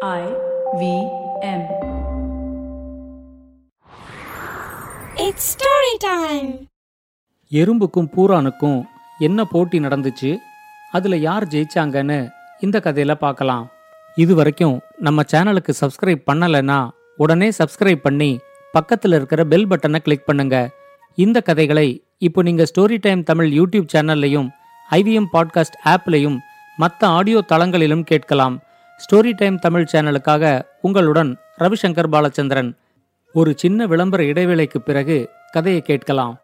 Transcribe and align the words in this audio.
I 0.00 0.24
V 0.78 0.82
M. 1.42 1.62
It's 5.16 5.44
story 5.54 5.94
time. 6.04 6.50
எறும்புக்கும் 7.52 8.08
பூரானுக்கும் 8.16 8.76
என்ன 9.18 9.44
போட்டி 9.44 9.78
நடந்துச்சு 9.78 10.30
அதுல 10.92 11.16
யார் 11.16 11.46
ஜெயிச்சாங்கன்னு 11.46 12.18
இந்த 12.60 12.78
கதையில 12.78 13.14
பார்க்கலாம் 13.14 13.64
இது 14.16 14.34
வரைக்கும் 14.34 14.76
நம்ம 14.98 15.24
சேனலுக்கு 15.32 15.74
சப்ஸ்கிரைப் 15.80 16.22
பண்ணலைன்னா 16.30 16.78
உடனே 17.16 17.50
சப்ஸ்கிரைப் 17.58 18.06
பண்ணி 18.06 18.30
பக்கத்துல 18.74 19.14
இருக்கிற 19.14 19.44
பெல் 19.44 19.68
பட்டனை 19.68 19.98
கிளிக் 19.98 20.26
பண்ணுங்க 20.26 20.56
இந்த 21.18 21.40
கதைகளை 21.40 21.88
இப்போ 22.18 22.42
நீங்க 22.42 22.66
ஸ்டோரி 22.72 22.98
டைம் 22.98 23.22
தமிழ் 23.22 23.50
யூடியூப் 23.50 23.92
சேனல்லையும் 23.92 24.48
ஐவிஎம் 24.90 25.30
பாட்காஸ்ட் 25.32 25.80
ஆப்லையும் 25.86 26.38
மற்ற 26.78 27.00
ஆடியோ 27.08 27.42
தளங்களிலும் 27.48 28.08
கேட்கலாம் 28.08 28.56
ஸ்டோரி 28.99 29.31
டைம் 29.33 29.57
தமிழ் 29.59 29.89
சேனலுக்காக 29.91 30.43
உங்களுடன் 30.81 31.31
ரவிசங்கர் 31.57 32.09
பாலச்சந்திரன் 32.09 32.71
ஒரு 33.35 33.53
சின்ன 33.57 33.85
விளம்பர 33.85 34.23
இடைவேளைக்கு 34.23 34.81
பிறகு 34.81 35.17
கதையை 35.51 35.83
கேட்கலாம் 35.83 36.35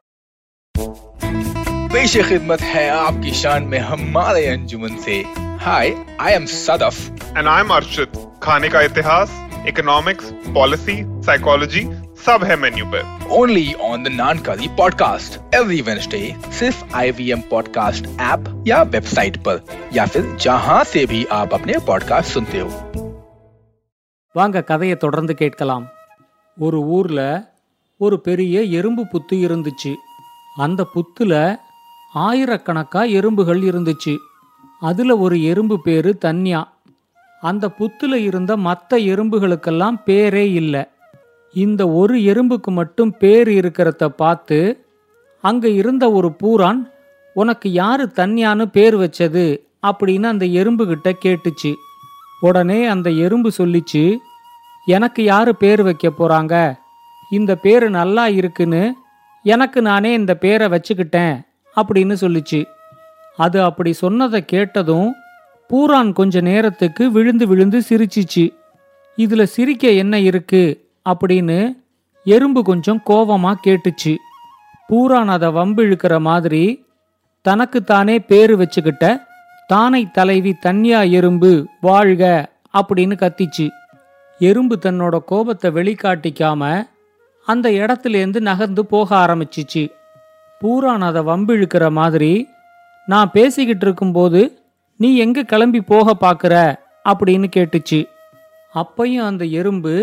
पेश 1.92 2.14
खिदमत 2.24 2.62
है 2.66 2.84
आपकी 3.00 3.32
शान 3.34 3.64
में 3.64 3.80
हमारे 3.82 4.46
अंजुमन 4.48 4.96
से 4.98 5.16
hi 5.60 5.88
I 6.20 6.32
am 6.32 6.46
Sadaf 6.56 6.98
and 7.38 7.48
I 7.48 7.62
am 7.62 7.70
Arshit 7.70 8.12
खाने 8.44 8.70
का 8.70 8.82
इतिहास 8.82 9.32
इकोनॉमिक्स 9.68 10.28
पॉलिसी 10.54 10.98
साइकोलॉजी 11.24 11.84
सब 12.20 12.44
है 12.44 12.56
मेन्यू 12.58 12.86
पे 12.94 13.02
only 13.32 13.66
on 13.82 14.04
the 14.04 14.08
नानकारी 14.12 14.68
podcast 14.78 15.56
every 15.56 15.80
Wednesday 15.82 16.22
सिर्फ 16.60 16.96
आईवीएम 16.96 17.42
पॉडकास्ट 17.50 18.08
ऐप 18.22 18.48
या 18.68 18.82
वेबसाइट 18.82 19.38
पर 19.38 19.62
या 19.94 20.06
फिर 20.06 20.26
जहां 20.42 20.84
से 20.84 21.06
भी 21.06 21.22
आप 21.32 21.54
अपने 21.54 21.78
पॉडकास्ट 21.88 22.34
सुनते 22.34 22.60
हो 22.60 22.72
வாங்க 24.36 24.62
கதையை 24.62 24.96
தொடர்ந்து 24.96 25.34
கேட்கலாம் 25.36 25.86
ஒரு 26.58 26.80
ஊர்ல 26.90 27.22
ஒரு 28.02 28.20
பெரிய 28.20 28.62
எறும்பு 28.62 29.04
புத்து 29.04 29.36
இருந்துச்சு 29.46 29.94
அந்த 30.60 30.82
புத்துல 30.96 31.34
ஆயிரக்கணக்கா 32.16 33.02
எறும்புகள் 33.12 33.62
இருந்துச்சு 33.62 34.14
அதுல 34.82 35.18
ஒரு 35.18 35.38
எறும்பு 35.44 35.78
பேரு 35.82 36.12
தன்யா 36.26 36.62
அந்த 37.42 37.66
புத்துல 37.80 38.14
இருந்த 38.14 38.58
மற்ற 38.58 38.98
எறும்புகளுக்கெல்லாம் 39.12 39.98
பேரே 40.06 40.46
இல்லை 40.54 40.84
இந்த 41.55 41.89
ஒரு 41.89 42.19
எறும்புக்கு 42.19 42.71
மட்டும் 42.71 43.17
பேர் 43.19 43.49
இருக்கிறத 43.49 44.07
பார்த்து 44.07 44.87
அங்க 45.41 45.69
இருந்த 45.69 46.13
ஒரு 46.13 46.35
பூரான் 46.43 46.91
உனக்கு 47.35 47.73
யாரு 47.73 48.13
தன்யான்னு 48.15 48.65
பேர் 48.65 48.97
வச்சது? 48.97 49.63
அப்படின்னு 49.83 50.23
அந்த 50.23 50.47
எறும்புகிட்ட 50.47 51.13
கேட்டுச்சு. 51.25 51.75
உடனே 52.41 52.87
அந்த 52.87 53.11
எறும்பு 53.11 53.51
சொல்லிச்சு 53.59 54.17
எனக்கு 54.87 55.25
யாரு 55.25 55.57
பேர் 55.57 55.83
வைக்க 55.83 56.13
போறாங்க? 56.19 56.75
இந்த 57.31 57.57
பேரு 57.57 57.91
நல்லா 57.91 58.29
இருக்குன்னு 58.29 58.95
எனக்கு 59.43 59.83
நானே 59.83 60.13
இந்த 60.13 60.35
பேரை 60.35 60.69
வச்சுக்கிட்டேன் 60.69 61.47
அப்படின்னு 61.77 62.17
சொல்லிச்சு. 62.21 62.65
அது 63.37 63.63
அப்படி 63.63 63.93
சொன்னதை 63.93 64.45
கேட்டதும் 64.45 65.15
பூரான் 65.71 66.13
கொஞ்ச 66.13 66.41
நேரத்துக்கு 66.41 67.13
விழுந்து 67.13 67.47
விழுந்து 67.47 67.83
சிரிச்சிச்சு. 67.89 68.55
இதுல 69.17 69.43
சிரிக்க 69.43 69.89
என்ன 69.89 70.21
இருக்கு? 70.21 70.84
அப்படின்னு 71.09 71.59
எறும்பு 72.27 72.63
கொஞ்சம் 72.63 73.03
கோவமாக 73.07 73.63
கேட்டுச்சு. 73.67 74.17
பூரான் 74.89 75.31
அதை 75.37 75.49
வம்பிழுக்கிற 75.49 76.15
மாதிரி 76.21 76.65
தனக்கு 77.43 77.79
தானே 77.83 78.19
பேரு 78.19 78.55
வச்சுக்கிட்ட 78.57 79.05
தானை 79.73 80.11
தலைவி 80.11 80.53
தன்யா 80.67 81.11
எறும்பு 81.11 81.67
வாழ்க 81.81 82.23
அப்படின்னு 82.75 83.17
கத்திச்சு. 83.23 83.67
எறும்பு 84.39 84.79
தன்னோட 84.83 85.19
கோபத்தை 85.25 85.71
வெளிக்காட்டிக்காம 85.71 86.63
அந்த 87.47 87.71
இடத்துலேருந்து 87.71 88.41
நகர்ந்து 88.41 88.83
போக 88.87 89.09
ஆரம்பிச்சிச்சு. 89.17 89.85
பூரான் 90.61 91.05
அதை 91.05 91.23
வம்பிழுக்கிற 91.23 91.91
மாதிரி 91.91 92.49
நான் 93.07 93.31
பேசிக்கிட்டு 93.31 93.87
இருக்கும்போது 93.87 94.41
நீ 95.01 95.17
எங்க 95.17 95.43
கிளம்பி 95.43 95.81
போக 95.81 96.17
பார்க்குற 96.21 96.55
அப்படின்னு 97.09 97.49
கேட்டுச்சு. 97.57 98.01
அப்பையும் 98.75 99.27
அந்த 99.27 99.45
எறும்பு 99.45 99.95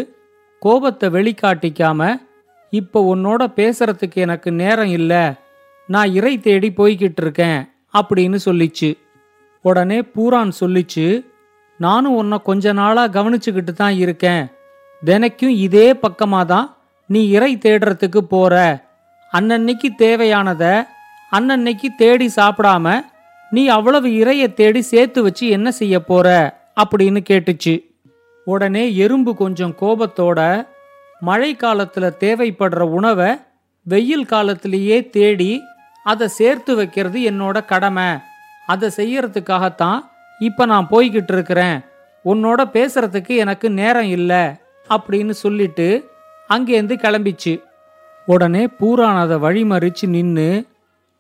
கோபத்தை 0.61 1.09
வெளிக்காட்டிக்காம 1.09 2.21
இப்போ 2.69 3.15
உன்னோட 3.15 3.41
பேசுறதுக்கு 3.55 4.15
எனக்கு 4.15 4.51
நேரம் 4.51 4.85
இல்லை. 4.85 5.23
நான் 5.87 6.13
இறை 6.13 6.39
தேடி 6.39 6.69
போய்கிட்டு 6.69 7.21
இருக்கேன் 7.21 7.69
அப்படின்னு 7.93 8.37
சொல்லிச்சு. 8.45 8.89
உடனே 9.61 10.01
பூரான் 10.15 10.51
சொல்லிச்சு 10.59 11.25
நானும் 11.77 12.15
உன்னை 12.15 12.37
கொஞ்ச 12.41 12.73
நாளா 12.73 13.07
கவனிச்சுக்கிட்டு 13.07 13.73
தான் 13.73 13.95
இருக்கேன். 13.95 14.43
தினைக்கும் 15.05 15.55
இதே 15.65 15.93
பக்கமாக 15.93 16.45
தான் 16.45 16.77
நீ 17.05 17.29
இறை 17.29 17.55
தேடுறதுக்கு 17.55 18.17
போற. 18.17 18.53
அன்னன்னைக்கு 19.33 19.89
தேவையானத 19.97 20.63
அன்னன்னைக்கு 21.31 21.89
தேடி 21.97 22.29
சாப்பிடாம 22.35 23.05
நீ 23.49 23.67
அவ்வளவு 23.67 24.09
இறைய 24.09 24.53
தேடி 24.53 24.81
சேர்த்து 24.81 25.23
வச்சு 25.23 25.47
என்ன 25.47 25.71
செய்ய 25.71 25.95
போற? 25.99 26.27
அப்படின்னு 26.81 27.21
கேட்டுச்சு. 27.29 27.90
உடனே 28.45 28.95
எறும்பு 28.95 29.35
கொஞ்சம் 29.35 29.75
கோபத்தோட 29.81 30.67
மழை 31.19 31.55
தேவைப்படுற 31.59 32.79
உணவை 32.79 33.35
வெயில் 33.83 34.25
காலத்திலேயே 34.25 35.09
தேடி 35.09 35.61
அதை 36.03 36.27
சேர்த்து 36.27 36.75
வைக்கிறது 36.75 37.19
என்னோட 37.19 37.65
கடமை. 37.65 38.03
அதை 38.67 38.91
செய்யறதுக்காகத்தான் 38.95 39.99
இப்போ 40.39 40.65
நான் 40.65 40.87
போய்கிட்டு 40.91 41.33
இருக்கிறேன். 41.33 41.81
உன்னோட 42.25 42.63
பேசுறதுக்கு 42.73 43.27
எனக்கு 43.27 43.69
நேரம் 43.69 44.07
இல்லை 44.07 44.43
அப்படின்னு 44.89 45.29
சொல்லிட்டு 45.29 46.09
அங்கேருந்து 46.49 46.93
கிளம்பிச்சு. 46.97 47.61
உடனே 48.25 48.65
பூரானதை 48.65 49.37
வழிமறிச்சு 49.37 50.07
நின்று 50.07 50.67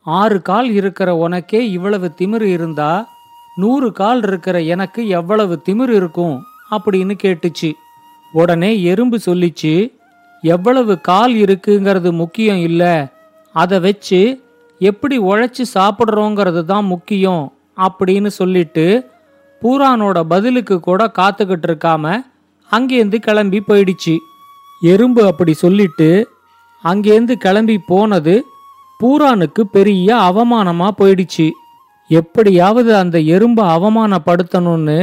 ஆறு 0.03 0.41
கால் 0.41 0.69
இருக்கிற 0.69 1.15
உனக்கே 1.15 1.71
இவ்வளவு 1.71 2.11
திமிரு 2.17 2.41
இருந்தா 2.41 3.07
நூறு 3.55 3.91
கால் 3.91 4.23
இருக்கிற 4.23 4.61
எனக்கு 4.61 5.07
எவ்வளவு 5.07 5.61
திமிரு 5.69 5.89
இருக்கும்? 5.89 6.43
அப்படின்னு 6.71 7.13
கேட்டுச்சு. 7.23 7.73
உடனே 8.31 8.81
எறும்பு 8.81 9.19
சொல்லிச்சு 9.25 9.93
எவ்வளவு 10.41 11.01
கால் 11.01 11.33
இருக்குங்கிறது 11.33 12.11
முக்கியம் 12.11 12.57
இல்ல. 12.57 12.83
அதை 13.53 13.79
வச்சு 13.79 14.41
எப்படி 14.79 15.19
உழைச்சி 15.19 15.63
சாப்பிட்றோங்கிறது 15.73 16.63
தான் 16.63 16.85
முக்கியம் 16.85 17.53
அப்படின்னு 17.77 18.27
சொல்லிட்டு 18.27 19.09
பூரானோட 19.61 20.19
பதிலுக்கு 20.21 20.79
கூட 20.79 21.11
காத்துக்கிட்டு 21.19 21.67
இருக்காம 21.67 22.13
அங்கேருந்து 22.71 23.15
கிளம்பி 23.15 23.59
போயிடுச்சு. 23.67 24.17
எறும்பு 24.81 25.25
அப்படி 25.25 25.53
சொல்லிட்டு 25.53 26.27
அங்கேருந்து 26.83 27.31
கிளம்பி 27.31 27.77
போனது 27.77 28.43
பூரானுக்கு 28.99 29.61
பெரிய 29.61 30.15
அவமானமா 30.15 30.89
போயிடுச்சு. 30.97 31.49
எப்படியாவது 32.07 32.95
அந்த 32.95 33.19
எறும்பை 33.19 33.65
அவமானப்படுத்தணும்னு 33.75 34.99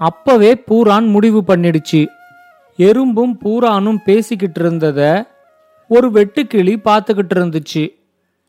அப்பவே 0.00 0.62
பூரான் 0.68 1.06
முடிவு 1.06 1.42
பண்ணிடுச்சு. 1.46 2.06
எறும்பும் 2.76 3.34
பூரானும் 3.44 3.98
பேசிக்கிட்டு 4.04 4.60
இருந்தத 4.62 5.26
ஒரு 5.88 6.10
வெட்டுக்கிளி 6.10 6.74
பார்த்துக்கிட்டு 6.84 7.34
இருந்துச்சு 7.34 7.88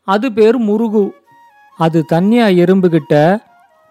அது 0.04 0.32
பேர் 0.32 0.56
முருகு. 0.56 1.14
அது 1.78 2.04
தனியா 2.04 2.46
எறும்புகிட்ட 2.46 3.42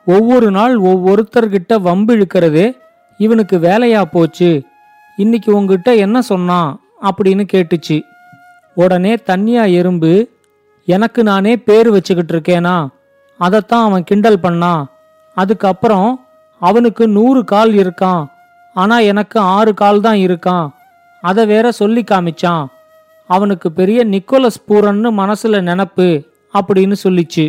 ஒவ்வொரு 0.06 0.52
நாள் 0.52 0.78
ஒவ்வொருத்தர்கிட்ட 0.78 1.82
வம்பு 1.82 2.16
இழுக்கிறதே 2.18 2.78
இவனுக்கு 3.18 3.58
வேலையா 3.58 4.02
போச்சு. 4.02 4.64
இன்னைக்கு 5.18 5.56
உங்ககிட்ட 5.56 5.96
என்ன 5.96 6.22
சொன்னான் 6.22 6.82
அப்படின்னு 7.02 7.46
கேட்டுச்சு. 7.54 8.02
உடனே 8.74 9.14
தன்யா 9.16 9.72
எறும்பு 9.74 10.30
எனக்கு 10.86 11.24
நானே 11.24 11.58
பேர் 11.58 11.90
வச்சுக்கிட்டு 11.90 12.34
இருக்கேனா 12.36 12.88
அதைத்தான் 13.38 13.88
அவன் 13.88 14.04
கிண்டல் 14.04 14.44
பண்ணான் 14.44 14.84
அதுக்கப்புறம் 15.36 16.21
அவனுக்கு 16.62 17.08
நூறு 17.08 17.44
கால் 17.44 17.72
இருக்கான். 17.72 18.24
ஆனா 18.74 19.00
எனக்கு 19.00 19.38
ஆறு 19.40 19.74
கால் 19.74 20.02
தான் 20.02 20.18
இருக்கான். 20.18 20.68
அதை 21.22 21.46
வேற 21.46 21.72
சொல்லி 21.72 22.04
காமிச்சான். 22.04 22.66
அவனுக்கு 23.28 23.72
பெரிய 23.72 24.06
நிக்கோலஸ் 24.06 24.64
பூரன்னு 24.68 25.10
மனசுல 25.22 25.58
நினப்பு 25.70 26.08
அப்படின்னு 26.54 26.96
சொல்லிச்சு. 27.04 27.46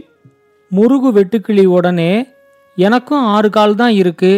முருகு 0.68 1.12
வெட்டுக்கிளி 1.12 1.64
உடனே 1.64 2.12
எனக்கும் 2.76 3.24
ஆறு 3.24 3.50
கால் 3.50 3.74
தான் 3.74 3.90
இருக்கு. 3.90 4.32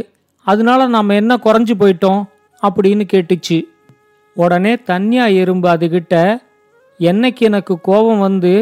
அதனால 0.46 0.86
நாம 0.86 1.14
என்ன 1.14 1.36
குறைஞ்சு 1.44 1.74
போயிட்டோம்? 1.80 2.22
அப்படின்னு 2.62 3.04
கேட்டுச்சு. 3.12 3.58
உடனே 4.34 4.74
தன்யா 4.74 5.34
எறும்பு 5.34 5.68
அதுகிட்ட 5.68 6.42
என்னைக்கு 6.98 7.40
எனக்கு 7.40 7.80
கோபம் 7.80 8.18
வந்து 8.18 8.54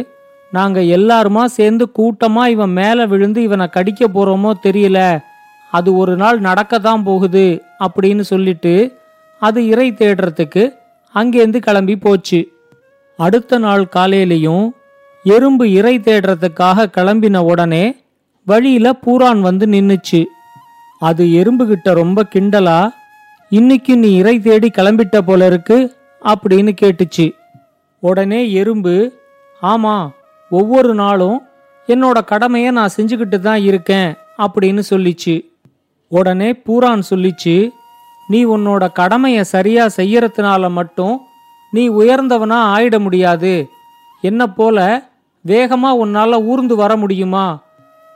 நாங்க 0.53 0.81
எல்லாருமா 0.81 1.45
சேர்ந்து 1.45 1.89
கூட்டமா 1.99 2.47
இவன் 2.47 2.71
மேல 2.71 3.07
விழுந்து 3.07 3.43
இவனை 3.43 3.67
கடிக்க 3.67 4.09
போறோமோ 4.09 4.53
தெரியல. 4.63 4.99
அது 5.77 5.91
ஒரு 6.01 6.15
நாள் 6.23 6.39
நடக்க 6.49 6.79
தான் 6.79 7.03
போகுது 7.09 7.47
அப்படின்னு 7.85 8.25
சொல்லிட்டு 8.31 8.75
அது 9.43 9.61
இறை 9.73 9.87
தேடுறதுக்கு 10.01 10.63
அங்கேருந்து 11.15 11.59
கிளம்பி 11.67 11.97
போச்சு. 11.97 12.41
அடுத்த 13.19 13.59
நாள் 13.59 13.85
காலையிலையும் 13.97 14.67
எறும்பு 15.25 15.65
இறை 15.79 15.95
தேடுறதுக்காக 15.99 16.87
கிளம்பின 16.97 17.43
உடனே 17.51 17.85
வழியில 18.47 18.87
பூரான் 19.05 19.41
வந்து 19.41 19.67
நின்னுச்சு. 19.67 20.21
அது 20.99 21.25
எறும்புகிட்ட 21.41 21.91
ரொம்ப 22.01 22.27
கிண்டலா 22.35 22.81
இன்னைக்கு 23.51 23.95
நீ 24.03 24.11
இறை 24.21 24.35
தேடி 24.41 24.69
கிளம்பிட்ட 24.79 25.19
போல 25.29 25.47
இருக்கு 25.47 25.79
அப்படின்னு 26.33 26.73
கேட்டுச்சு. 26.83 27.27
உடனே 28.03 28.41
எறும்பு 28.61 28.95
ஆமா 29.63 29.97
ஒவ்வொரு 30.51 30.93
நாளும் 30.95 31.39
என்னோட 31.89 32.19
கடமையை 32.31 32.71
நான் 32.79 32.95
செஞ்சுக்கிட்டு 32.97 33.39
தான் 33.39 33.63
இருக்கேன் 33.63 34.11
அப்படின்னு 34.45 34.83
சொல்லிச்சு. 34.91 35.35
உடனே 36.17 36.53
பூரான் 36.53 37.03
சொல்லிச்சு 37.11 37.71
நீ 38.29 38.45
உன்னோட 38.45 38.93
கடமையை 38.93 39.45
சரியா 39.45 39.85
செய்யறதுனால 39.97 40.71
மட்டும் 40.71 41.15
நீ 41.71 41.89
உயர்ந்தவனா 41.91 42.59
ஆயிட 42.75 42.99
முடியாது. 42.99 43.55
என்ன 44.21 44.43
போல 44.47 44.79
வேகமா 45.47 45.91
உன்னால 46.03 46.45
ஊர்ந்து 46.45 46.77
வர 46.77 46.97
முடியுமா? 46.97 47.47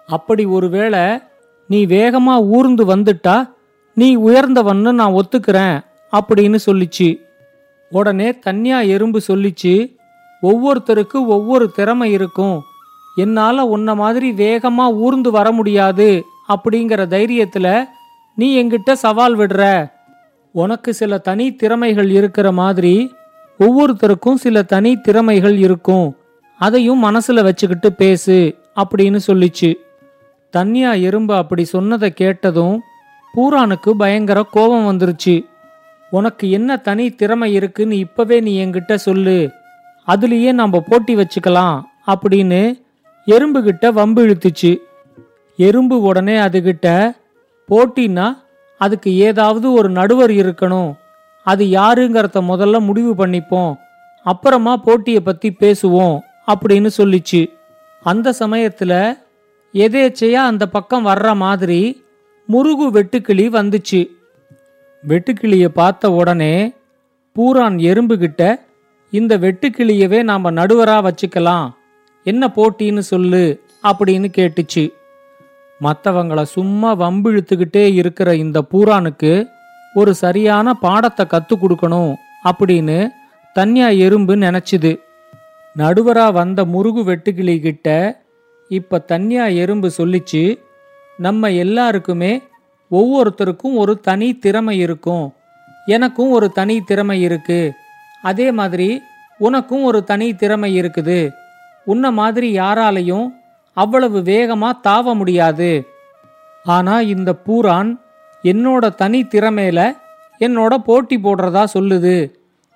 அப்படி 0.07 0.45
ஒருவேளை 0.45 1.05
நீ 1.69 1.87
வேகமா 1.87 2.35
ஊர்ந்து 2.45 2.97
வந்துட்டா 2.97 3.37
நீ 3.95 4.17
உயர்ந்தவன்னு 4.17 4.93
நான் 4.93 5.17
ஒத்துக்கிறேன் 5.17 5.77
அப்படின்னு 6.13 6.59
சொல்லிச்சு. 6.67 7.09
உடனே 7.91 8.31
தன்யா 8.31 8.79
எறும்பு 8.87 9.21
சொல்லிச்சு 9.29 9.75
ஒவ்வொருத்தருக்கு 10.43 11.19
ஒவ்வொரு 11.27 11.67
திறமை 11.71 12.13
இருக்கும். 12.13 12.59
என்னால 13.17 13.65
உன்ன 13.65 13.95
மாதிரி 13.95 14.31
வேகமா 14.45 14.87
ஊர்ந்து 14.93 15.31
வர 15.31 15.53
முடியாது. 15.53 16.11
அப்படிங்கிற 16.49 17.03
தைரியத்துல 17.07 17.85
நீ 18.35 18.63
எங்கிட்ட 18.63 18.93
சவால் 18.93 19.37
விடுற. 19.39 19.91
உனக்கு 20.53 20.95
சில 20.95 21.19
தனி 21.19 21.55
திறமைகள் 21.55 22.11
இருக்கிற 22.11 22.53
மாதிரி 22.53 23.15
ஒவ்வொருத்தருக்கும் 23.59 24.35
சில 24.35 24.63
தனி 24.63 25.01
திறமைகள் 25.01 25.57
இருக்கும். 25.57 26.17
அதையும் 26.59 27.05
மனசுல 27.05 27.43
வச்சுக்கிட்டு 27.43 27.93
பேசு 27.93 28.55
அப்படின்னு 28.77 29.19
சொல்லிச்சு. 29.27 29.75
தன்யா 30.53 31.01
எறும்பு 31.01 31.35
அப்படி 31.35 31.65
சொன்னதை 31.65 32.13
கேட்டதும் 32.13 32.83
பூரானுக்கு 33.35 33.91
பயங்கர 33.91 34.43
கோபம் 34.43 34.87
வந்துருச்சு. 34.89 35.45
உனக்கு 36.11 36.51
என்ன 36.51 36.77
தனி 36.77 37.11
திறமை 37.11 37.53
இருக்குன்னு 37.53 37.99
இப்பவே 37.99 38.41
நீ 38.41 38.67
என்கிட்ட 38.67 38.95
சொல்லு. 38.95 39.51
அதுலயே 40.07 40.53
நம்ம 40.53 40.81
போட்டி 40.81 41.15
வச்சுக்கலாம் 41.15 41.83
அப்படின்னு 42.07 42.83
எறும்புகிட்ட 43.27 43.93
வம்பு 43.93 44.27
இழுத்துச்சு 44.27 44.77
எறும்பு 45.57 46.03
உடனே 46.03 46.37
அதுகிட்ட 46.37 47.17
போட்டின்னா 47.71 48.45
அதுக்கு 48.79 49.17
ஏதாவது 49.17 49.73
ஒரு 49.73 49.91
நடுவர் 49.91 50.31
இருக்கணும். 50.31 50.95
அது 51.45 51.65
யாருங்கிறத 51.65 52.41
முதல்ல 52.41 52.79
முடிவு 52.79 53.27
பண்ணிப்போம். 53.27 53.77
அப்புறமா 54.23 54.77
போட்டியை 54.77 55.21
பத்தி 55.21 55.57
பேசுவோம் 55.61 56.19
அப்படின்னு 56.47 56.91
சொல்லிச்சு. 56.97 57.47
அந்த 58.03 58.35
சமயத்துல 58.39 59.19
எதேச்சையா 59.73 60.43
அந்த 60.51 60.69
பக்கம் 60.69 61.07
வர்ற 61.07 61.37
மாதிரி 61.37 62.05
முருகு 62.47 62.91
வெட்டுக்கிளி 62.91 63.47
வந்துச்சு. 63.59 64.07
வெட்டுக்கிளியை 65.09 65.69
பார்த்த 65.69 66.11
உடனே 66.11 66.73
பூரான் 67.37 67.79
எறும்புகிட்ட 67.89 68.61
இந்த 69.11 69.39
வெட்டுக்கிளியவே 69.39 70.23
நாம 70.23 70.51
நடுவரா 70.51 71.11
வச்சுக்கலாம். 71.11 71.71
என்ன 72.25 72.53
போட்டின்னு 72.57 72.99
சொல்லு 72.99 73.61
அப்படின்னு 73.83 74.29
கேட்டுச்சு. 74.37 74.89
மற்றவங்கள 75.81 76.43
சும்மா 76.43 76.91
வம்பிழுத்துக்கிட்டே 77.01 77.85
இருக்கிற 77.93 78.37
இந்த 78.37 78.63
பூரானுக்கு 78.73 79.49
ஒரு 79.95 80.15
சரியான 80.15 80.75
பாடத்தை 80.75 81.27
கற்றுக் 81.27 81.65
கொடுக்கணும் 81.65 82.15
அப்படின்னு 82.45 83.09
தன்யா 83.55 83.99
எறும்பு 83.99 84.37
நினைச்சுது. 84.37 84.99
நடுவரா 85.77 86.33
வந்த 86.33 86.65
முருகு 86.65 87.03
வெட்டுக்கிளி 87.05 87.61
கிட்ட 87.61 87.89
இப்ப 88.69 89.05
தன்யா 89.09 89.55
எறும்பு 89.55 89.91
சொல்லிச்சு 89.97 90.59
நம்ம 91.17 91.51
எல்லாருக்குமே 91.53 92.43
ஒவ்வொருத்தருக்கும் 92.91 93.75
ஒரு 93.75 94.01
தனி 94.01 94.39
திறமை 94.39 94.79
இருக்கும். 94.79 95.35
எனக்கும் 95.87 96.31
ஒரு 96.31 96.51
தனி 96.51 96.81
திறமை 96.81 97.23
இருக்கு. 97.23 97.73
அதே 98.23 98.53
மாதிரி 98.53 99.03
உனக்கும் 99.39 99.83
ஒரு 99.83 100.05
தனி 100.05 100.35
திறமை 100.35 100.81
இருக்குது. 100.81 101.31
உன்ன 101.85 102.11
மாதிரி 102.11 102.59
யாராலையும் 102.59 103.27
அவ்வளவு 103.83 104.19
வேகமா 104.31 104.71
தாவ 104.89 105.15
முடியாது. 105.21 105.71
ஆனா 106.65 106.95
இந்த 107.15 107.31
பூரான் 107.47 107.91
என்னோட 108.43 108.85
தனி 108.95 109.21
திறமையில 109.23 109.81
என்னோட 110.41 110.75
போட்டி 110.89 111.17
போடுறதா 111.17 111.63
சொல்லுது. 111.75 112.17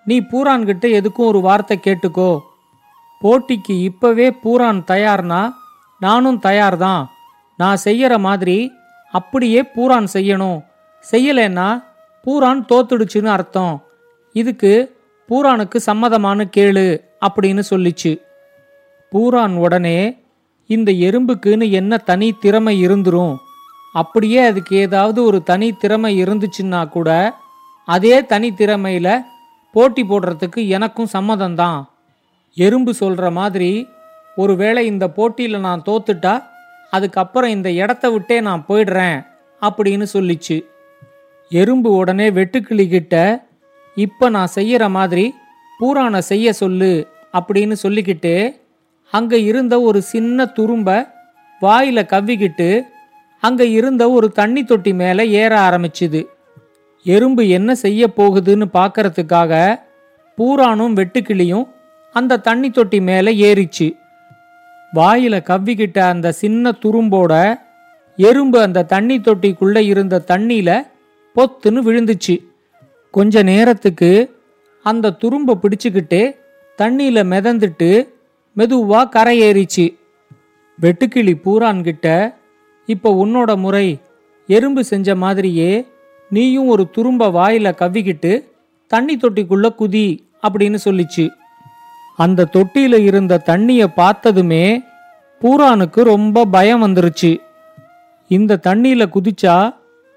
நீ 0.07 0.17
பூரான்கிட்ட 0.21 0.87
எதுக்கும் 0.99 1.31
ஒரு 1.33 1.41
வார்த்தை 1.41 1.77
கேட்டுக்கோ. 1.85 2.31
போட்டிக்கு 3.23 3.75
இப்பவே 3.83 4.27
பூரான் 4.45 4.81
தயார்னா 4.93 5.43
நானும் 6.01 6.41
தயார்தான். 6.43 7.03
நான் 7.57 7.83
செய்யற 7.85 8.15
மாதிரி 8.19 8.59
அப்படியே 9.13 9.61
பூரான் 9.75 10.09
செய்யணும். 10.13 10.59
செய்யலைன்னா 11.13 11.69
பூரான் 12.25 12.63
தோத்துடுச்சுன்னு 12.71 13.33
அர்த்தம். 13.37 13.75
இதுக்கு 14.35 14.73
பூரானுக்கு 15.29 15.79
சம்மதமான 15.87 16.47
கேளு 16.57 16.87
அப்படின்னு 17.27 17.63
சொல்லிச்சு. 17.71 18.13
பூரான் 19.13 19.55
உடனே 19.57 19.99
இந்த 20.71 20.91
எறும்புக்குன்னு 20.93 21.71
என்ன 21.71 21.97
தனி 21.97 22.33
திறமை 22.33 22.87
இருந்துரும்? 22.87 23.37
அப்படியே 23.93 24.41
அதுக்கு 24.45 24.77
ஏதாவது 24.77 25.25
ஒரு 25.25 25.43
தனி 25.43 25.73
திறமை 25.73 26.25
இருந்துச்சுன்னா 26.25 26.89
கூட 26.89 27.35
அதே 27.87 28.25
தனி 28.25 28.51
திறமையில 28.51 29.21
போட்டி 29.73 30.03
போடுறதுக்கு 30.03 30.69
எனக்கும் 30.69 31.13
சம்மதம்தான். 31.13 31.81
எறும்பு 32.55 32.95
சொல்ற 33.01 33.33
மாதிரி 33.33 33.89
ஒருவேளை 34.37 34.87
இந்த 34.87 35.07
போட்டியில 35.17 35.59
நான் 35.59 35.83
தோத்துட்டா 35.87 36.43
அதுக்கப்புறம் 36.91 37.51
இந்த 37.51 37.71
இடத்த 37.71 38.11
விட்டே 38.11 38.41
நான் 38.41 38.65
போயிடுறேன் 38.69 39.19
அப்படின்னு 39.63 40.07
சொல்லிச்சு. 40.13 40.65
எறும்பு 41.51 41.91
உடனே 41.93 42.31
வெட்டுக்கிளிக்கிட்ட 42.31 43.17
இப்போ 43.97 44.29
நான் 44.29 44.55
செய்யற 44.55 44.89
மாதிரி 44.89 45.35
பூரானை 45.81 46.19
செய்ய 46.19 46.53
சொல்லு 46.53 46.93
அப்படின்னு 47.33 47.77
சொல்லிக்கிட்டு 47.83 48.35
அங்க 49.11 49.39
இருந்த 49.39 49.81
ஒரு 49.81 50.03
சின்ன 50.03 50.45
துரும்ப 50.45 51.09
வாயில 51.63 52.01
கவ்விக்கிட்டு 52.07 52.83
அங்க 53.41 53.65
இருந்த 53.65 54.11
ஒரு 54.11 54.31
தண்ணி 54.31 54.65
தொட்டி 54.65 54.95
மேல 54.95 55.25
ஏற 55.27 55.59
ஆரம்பிச்சுது. 55.59 56.27
எறும்பு 57.03 57.49
என்ன 57.49 57.75
செய்ய 57.75 58.09
போகுதுன்னு 58.17 58.67
பார்க்கறதுக்காக 58.73 59.81
பூரானும் 60.39 60.97
வெட்டுக்கிளியும் 60.99 61.67
அந்த 62.13 62.39
தண்ணி 62.39 62.71
தொட்டி 62.71 63.01
மேல 63.01 63.31
ஏறிச்சு. 63.31 63.97
வாயில 64.95 65.35
கவ்விக்கிட்ட 65.43 65.99
அந்த 65.99 66.33
சின்ன 66.33 66.73
துரும்போட 66.83 67.61
எறும்பு 68.17 68.63
அந்த 68.63 68.85
தண்ணி 68.85 69.19
தொட்டிக்குள்ள 69.19 69.79
இருந்த 69.79 70.23
தண்ணியில 70.27 70.71
பொத்துன்னு 71.37 71.81
விழுந்துச்சு. 71.89 72.37
கொஞ்ச 73.11 73.43
நேரத்துக்கு 73.43 74.39
அந்த 74.83 75.17
துரும்ப 75.21 75.59
பிடிச்சுக்கிட்டு 75.63 76.37
தண்ணியில 76.79 77.23
மிதந்துட்டு 77.33 78.09
மெதுவா 78.57 79.09
கரை 79.09 79.41
ஏறிச்சு 79.41 79.97
வெட்டுக்கிளி 80.81 81.35
பூரான்கிட்ட 81.45 82.35
இப்ப 82.87 83.27
உன்னோட 83.27 83.57
முறை. 83.57 83.99
எறும்பு 84.47 84.85
செஞ்ச 84.85 85.15
மாதிரியே 85.17 85.87
நீயும் 86.31 86.67
ஒரு 86.67 86.91
துரும்ப 86.97 87.29
வாயில 87.37 87.69
கவ்விக்கிட்டு 87.73 88.33
தண்ணி 88.87 89.17
தொட்டிக்குள்ள 89.17 89.69
குதி 89.79 90.07
அப்படின்னு 90.49 90.79
சொல்லிச்சு. 90.85 91.29
அந்த 92.17 92.49
தொட்டியில 92.53 92.99
இருந்த 92.99 93.39
தண்ணிய 93.39 93.87
பார்த்ததுமே 93.87 94.83
பூரானுக்கு 95.41 96.03
ரொம்ப 96.03 96.45
பயம் 96.45 96.83
வந்துருச்சு. 96.83 97.39
இந்த 98.29 98.61
தண்ணியில 98.67 99.07
குதிச்சா 99.15 99.75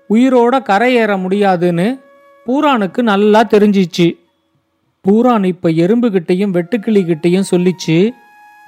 உயிரோட 0.09 0.55
கரையேற 0.69 1.19
முடியாதுன்னு 1.19 1.99
பூரானுக்கு 2.47 3.01
நல்லா 3.01 3.43
தெரிஞ்சிச்சு. 3.43 4.07
பூரான் 5.07 5.45
இப்ப 5.45 5.69
எறும்புகிட்டையும் 5.69 6.53
வெட்டுக்கிளிகிட்டையும் 6.57 7.49
சொல்லிச்சு 7.51 8.11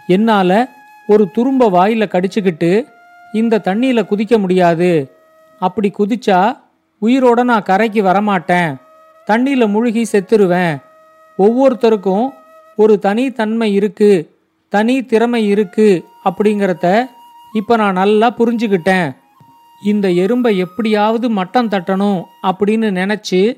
என்னால 0.08 0.70
ஒரு 1.08 1.32
துரும்ப 1.36 1.60
வாயில 1.60 2.06
கடிச்சுக்கிட்டு 2.06 2.86
இந்த 3.34 3.62
தண்ணியில 3.64 4.06
குதிக்க 4.06 4.40
முடியாது. 4.40 5.18
அப்படி 5.60 5.92
குதிச்சா 5.98 6.58
உயிரோட 7.02 7.44
நான் 7.44 7.64
கரைக்கு 7.64 8.04
வரமாட்டேன். 8.04 8.76
தண்ணியில 9.28 9.68
முழுகி 9.68 10.08
செத்துருவேன். 10.12 10.82
ஒவ்வொருத்தருக்கும் 11.38 12.30
ஒரு 12.76 13.00
தனி 13.00 13.32
தன்மை 13.32 13.74
இருக்கு 13.74 14.36
தனி 14.70 15.06
திறமை 15.06 15.48
இருக்கு 15.48 16.06
அப்படிங்கிறத 16.26 17.08
இப்ப 17.54 17.76
நான் 17.76 17.94
நல்லா 17.94 18.34
புரிஞ்சுக்கிட்டேன். 18.38 19.16
இந்த 19.86 20.08
எறும்பை 20.08 20.58
எப்படியாவது 20.58 21.30
மட்டம் 21.30 21.70
தட்டணும் 21.70 22.24
அப்படின்னு 22.44 22.90
நினைச்சு 22.92 23.58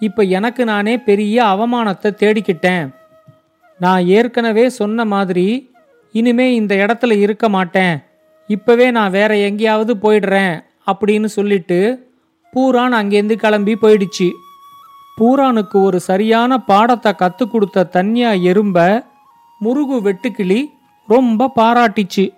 இப்ப 0.00 0.22
எனக்கு 0.22 0.64
நானே 0.64 0.98
பெரிய 0.98 1.44
அவமானத்தை 1.44 2.10
தேடிக்கிட்டேன். 2.10 2.88
நான் 3.78 4.06
ஏற்கனவே 4.06 4.68
சொன்ன 4.68 5.04
மாதிரி 5.04 5.70
இனிமே 6.12 6.54
இந்த 6.54 6.74
இடத்துல 6.74 7.18
இருக்க 7.18 7.48
மாட்டேன். 7.48 8.02
இப்பவே 8.46 8.90
நான் 8.90 9.10
வேற 9.10 9.36
எங்கேயாவது 9.36 9.94
போயிடுறேன் 9.94 10.64
அப்படின்னு 10.86 11.24
சொல்லிட்டு 11.24 12.10
பூரான் 12.56 12.94
அங்கேருந்து 13.00 13.32
கிளம்பி 13.32 13.74
போயிடுச்சு. 13.74 14.30
பூரானுக்கு 15.20 15.82
ஒரு 15.82 16.00
சரியான 16.00 16.58
பாடத்தை 16.58 17.14
கற்றுக் 17.14 17.50
கொடுத்த 17.50 17.88
தன்யா 17.92 18.30
எறும்ப 18.50 19.04
முருகு 19.58 20.02
வெட்டுக்கிளி 20.02 20.64
ரொம்ப 21.06 21.50
பாராட்டிச்சு. 21.56 22.34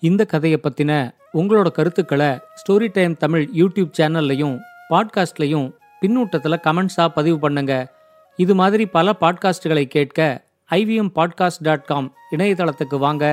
இந்த 0.00 0.24
கதையை 0.24 0.60
பற்றின 0.62 1.14
உங்களோட 1.34 1.70
கருத்துக்களை 1.70 2.38
ஸ்டோரி 2.60 2.88
டைம் 2.92 3.16
தமிழ் 3.16 3.48
யூடியூப் 3.56 3.92
சேனல்லையும் 3.98 4.58
பாட்காஸ்ட்லையும் 4.90 5.72
பின்னூட்டத்தில் 6.02 6.62
கமெண்ட்ஸாக 6.62 7.08
பதிவு 7.08 7.38
பண்ணுங்க. 7.38 7.92
இது 8.36 8.54
மாதிரி 8.54 8.86
பல 8.86 9.14
பாட்காஸ்டுகளை 9.20 9.84
கேட்க 9.84 10.44
ஐவிஎம் 10.71 11.11
பாட்காஸ்ட் 11.15 11.61
டாட் 11.61 11.85
காம் 11.85 12.13
இணையதளத்துக்கு 12.31 12.97
வாங்க 12.97 13.25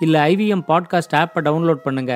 இல்லை 0.00 0.20
ஐவிஎம் 0.32 0.64
பாட்காஸ்ட் 0.68 1.14
ஆப்பை 1.22 1.42
டவுன்லோட் 1.48 1.84
பண்ணுங்க 1.88 2.14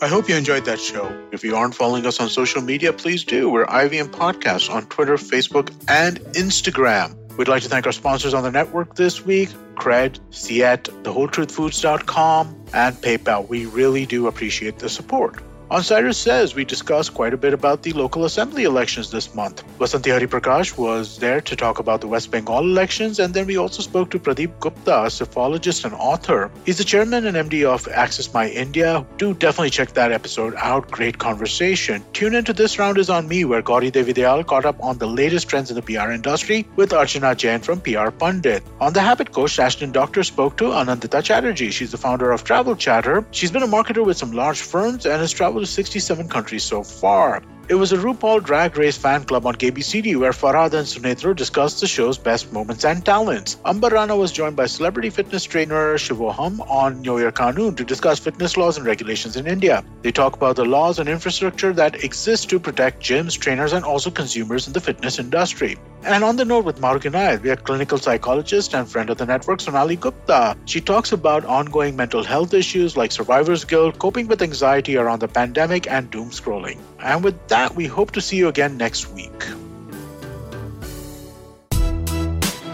I 0.00 0.08
hope 0.08 0.28
you 0.28 0.34
enjoyed 0.34 0.64
that 0.64 0.80
show. 0.80 1.04
If 1.30 1.44
you 1.44 1.54
aren't 1.54 1.76
following 1.76 2.06
us 2.06 2.18
on 2.18 2.28
social 2.28 2.60
media, 2.60 2.92
please 2.92 3.22
do. 3.22 3.48
We're 3.48 3.66
IVM 3.66 4.08
Podcast 4.08 4.68
on 4.68 4.86
Twitter, 4.86 5.16
Facebook, 5.16 5.70
and 5.86 6.18
Instagram. 6.34 7.14
We'd 7.36 7.46
like 7.46 7.62
to 7.62 7.68
thank 7.68 7.86
our 7.86 7.92
sponsors 7.92 8.34
on 8.34 8.42
the 8.42 8.50
network 8.50 8.96
this 8.96 9.24
week 9.24 9.50
Cred, 9.76 10.18
Ciet, 10.30 10.82
TheWholeTruthFoods.com, 11.04 12.54
and 12.74 12.96
PayPal. 12.96 13.48
We 13.48 13.66
really 13.66 14.04
do 14.06 14.26
appreciate 14.26 14.78
the 14.78 14.88
support. 14.88 15.40
On 15.69 15.83
Cyrus 15.83 16.17
Says, 16.17 16.55
we 16.55 16.63
discussed 16.63 17.13
quite 17.13 17.33
a 17.33 17.37
bit 17.37 17.53
about 17.53 17.83
the 17.83 17.91
local 17.91 18.23
assembly 18.23 18.63
elections 18.63 19.11
this 19.11 19.35
month. 19.35 19.65
Vasanti 19.79 20.09
Hari 20.09 20.25
Prakash 20.25 20.77
was 20.77 21.19
there 21.19 21.41
to 21.41 21.57
talk 21.57 21.79
about 21.79 21.99
the 21.99 22.07
West 22.07 22.31
Bengal 22.31 22.59
elections, 22.59 23.19
and 23.19 23.33
then 23.33 23.45
we 23.45 23.57
also 23.57 23.81
spoke 23.81 24.09
to 24.11 24.17
Pradeep 24.17 24.57
Gupta, 24.61 25.03
a 25.03 25.07
psephologist 25.07 25.83
and 25.83 25.93
author. 25.95 26.49
He's 26.65 26.77
the 26.77 26.85
chairman 26.85 27.25
and 27.25 27.35
MD 27.35 27.65
of 27.65 27.85
Access 27.89 28.33
My 28.33 28.47
India. 28.47 29.05
Do 29.17 29.33
definitely 29.33 29.71
check 29.71 29.91
that 29.91 30.13
episode 30.13 30.53
out. 30.55 30.89
Great 30.89 31.17
conversation. 31.17 32.01
Tune 32.13 32.35
into 32.35 32.53
This 32.53 32.79
Round 32.79 32.97
is 32.97 33.09
on 33.09 33.27
Me, 33.27 33.43
where 33.43 33.61
Gauri 33.61 33.91
Devidayal 33.91 34.47
caught 34.47 34.63
up 34.63 34.81
on 34.81 34.99
the 34.99 35.07
latest 35.07 35.49
trends 35.49 35.69
in 35.69 35.75
the 35.75 35.81
PR 35.81 36.11
industry 36.11 36.65
with 36.77 36.91
Archana 36.91 37.35
Jain 37.35 37.59
from 37.59 37.81
PR 37.81 38.09
Pundit. 38.09 38.63
On 38.79 38.93
the 38.93 39.01
Habit 39.01 39.33
Coach, 39.33 39.59
Ashton 39.59 39.91
Doctor 39.91 40.23
spoke 40.23 40.55
to 40.55 40.71
Anandita 40.71 41.21
Chatterjee. 41.21 41.71
She's 41.71 41.91
the 41.91 41.97
founder 41.97 42.31
of 42.31 42.45
Travel 42.45 42.77
Chatter. 42.77 43.25
She's 43.31 43.51
been 43.51 43.63
a 43.63 43.67
marketer 43.67 44.05
with 44.05 44.15
some 44.15 44.31
large 44.31 44.61
firms 44.61 45.05
and 45.05 45.19
has 45.19 45.33
traveled 45.33 45.56
to 45.59 45.65
67 45.65 46.27
countries 46.29 46.63
so 46.63 46.83
far. 46.83 47.41
It 47.69 47.75
was 47.75 47.91
a 47.91 47.97
RuPaul 47.97 48.41
Drag 48.45 48.77
Race 48.77 48.97
fan 48.97 49.25
club 49.25 49.45
on 49.45 49.55
KBCD 49.55 50.15
where 50.15 50.31
Farhad 50.31 50.73
and 50.73 50.87
Sunetro 50.87 51.35
discussed 51.35 51.81
the 51.81 51.87
show's 51.87 52.17
best 52.17 52.53
moments 52.53 52.85
and 52.85 53.03
talents. 53.03 53.57
Amber 53.65 53.89
Rana 53.89 54.15
was 54.15 54.31
joined 54.31 54.55
by 54.55 54.67
celebrity 54.67 55.09
fitness 55.09 55.43
trainer 55.43 55.95
Shivoham 55.95 56.61
on 56.69 57.01
New 57.01 57.19
Year 57.19 57.33
Kanun 57.33 57.75
to 57.75 57.83
discuss 57.83 58.19
fitness 58.19 58.55
laws 58.55 58.77
and 58.77 58.85
regulations 58.85 59.35
in 59.35 59.47
India. 59.47 59.83
They 60.01 60.13
talk 60.13 60.37
about 60.37 60.55
the 60.55 60.63
laws 60.63 60.97
and 60.97 61.09
infrastructure 61.09 61.73
that 61.73 62.05
exist 62.05 62.49
to 62.51 62.59
protect 62.59 63.03
gyms, 63.03 63.37
trainers, 63.37 63.73
and 63.73 63.83
also 63.83 64.11
consumers 64.11 64.67
in 64.67 64.71
the 64.71 64.79
fitness 64.79 65.19
industry. 65.19 65.75
And 66.03 66.23
on 66.23 66.37
the 66.37 66.45
note 66.45 66.63
with 66.63 66.79
Maruk 66.79 67.03
Inayat, 67.03 67.41
we 67.41 67.49
have 67.49 67.63
clinical 67.63 67.97
psychologist 67.97 68.73
and 68.73 68.89
friend 68.89 69.09
of 69.09 69.17
the 69.17 69.25
network, 69.25 69.59
Sonali 69.59 69.95
Gupta. 69.95 70.55
She 70.65 70.79
talks 70.79 71.11
about 71.11 71.43
ongoing 71.45 71.95
mental 71.95 72.23
health 72.23 72.53
issues 72.53 72.95
like 72.95 73.11
survivor's 73.11 73.65
guilt, 73.65 73.99
coping 73.99 74.27
with 74.27 74.41
anxiety 74.41 74.95
around 74.95 75.19
the 75.19 75.27
pandemic, 75.27 75.89
and 75.89 76.09
doom 76.09 76.29
scrolling. 76.29 76.79
And 76.99 77.23
with 77.23 77.35
that, 77.49 77.75
we 77.75 77.87
hope 77.87 78.11
to 78.11 78.21
see 78.21 78.37
you 78.37 78.47
again 78.47 78.77
next 78.77 79.11
week. 79.13 79.43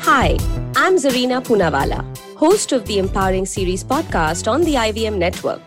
Hi, 0.02 0.38
I'm 0.76 0.98
Zarina 0.98 1.42
Punawala, 1.42 2.04
host 2.36 2.72
of 2.72 2.86
the 2.86 3.00
Empowering 3.00 3.46
Series 3.46 3.84
podcast 3.84 4.52
on 4.52 4.62
the 4.62 4.76
IVM 4.76 5.18
network. 5.18 5.62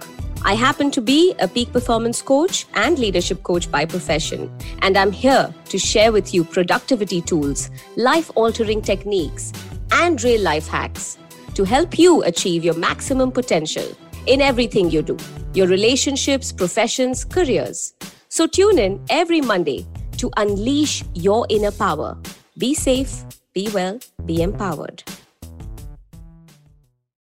I 0.47 0.55
happen 0.55 0.93
to 0.93 1.01
be 1.01 1.35
a 1.41 1.49
peak 1.49 1.73
performance 1.73 2.23
coach 2.23 2.67
and 2.75 3.01
leadership 3.01 3.43
coach 3.43 3.69
by 3.69 3.85
profession, 3.85 4.49
and 4.81 4.97
I'm 4.97 5.11
here 5.11 5.53
to 5.71 5.77
share 5.77 6.13
with 6.13 6.33
you 6.33 6.45
productivity 6.45 7.21
tools, 7.21 7.69
life 7.97 8.31
altering 8.37 8.81
techniques, 8.81 9.53
and 9.91 10.23
real 10.23 10.41
life 10.41 10.69
hacks 10.69 11.19
to 11.55 11.65
help 11.65 11.99
you 11.99 12.23
achieve 12.23 12.65
your 12.65 12.75
maximum 12.75 13.33
potential 13.33 13.89
in 14.27 14.41
everything 14.41 14.89
you 14.89 15.03
do 15.03 15.17
your 15.53 15.67
relationships, 15.67 16.53
professions, 16.53 17.25
careers. 17.25 17.95
So 18.29 18.47
tune 18.47 18.79
in 18.79 19.05
every 19.11 19.41
Monday 19.41 19.85
to 20.19 20.31
unleash 20.37 21.03
your 21.15 21.45
inner 21.49 21.73
power. 21.73 22.17
Be 22.57 22.73
safe, 22.73 23.25
be 23.53 23.69
well, 23.75 23.99
be 24.27 24.43
empowered. 24.43 25.03